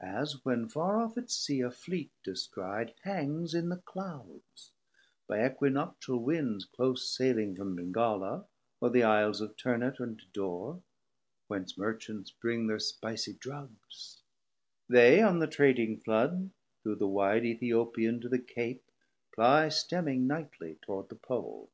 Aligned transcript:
As 0.00 0.44
when 0.44 0.68
farr 0.68 0.98
off 1.00 1.16
at 1.16 1.30
Sea 1.30 1.60
a 1.60 1.70
Fleet 1.70 2.10
descri'd 2.24 2.94
Hangs 3.04 3.54
in 3.54 3.68
the 3.68 3.76
Clouds, 3.76 4.72
by 5.28 5.38
Aequinoctial 5.38 6.20
Winds 6.20 6.64
Close 6.64 7.08
sailing 7.08 7.54
from 7.54 7.76
Bengala, 7.76 8.48
or 8.80 8.90
the 8.90 9.04
Iles 9.04 9.40
Of 9.40 9.56
Ternate 9.56 10.00
and 10.00 10.18
Tidore, 10.18 10.82
whence 11.46 11.78
Merchants 11.78 12.32
bring 12.32 12.66
Thir 12.66 12.80
spicie 12.80 13.38
Drugs: 13.38 14.24
they 14.88 15.22
on 15.22 15.38
the 15.38 15.46
trading 15.46 15.96
Flood 16.00 16.50
640 16.82 16.82
Through 16.82 16.96
the 16.96 17.06
wide 17.06 17.44
Ethiopian 17.44 18.20
to 18.22 18.28
the 18.28 18.40
Cape 18.40 18.90
Ply 19.32 19.68
stemming 19.68 20.26
nightly 20.26 20.80
toward 20.84 21.08
the 21.08 21.14
Pole. 21.14 21.70